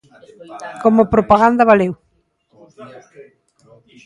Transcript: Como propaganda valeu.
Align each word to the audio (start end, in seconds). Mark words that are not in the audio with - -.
Como 0.83 1.01
propaganda 1.13 1.69
valeu. 1.71 1.93